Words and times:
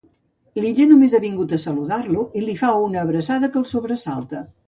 L'Illa 0.61 0.87
només 0.91 1.13
ha 1.17 1.19
vingut 1.25 1.53
a 1.57 1.59
saludar-lo 1.65 2.25
i 2.41 2.43
li 2.47 2.57
fa 2.63 2.73
una 2.87 3.05
abraçada 3.05 3.53
que 3.53 3.63
el 3.65 3.69
sobresalta. 3.75 4.45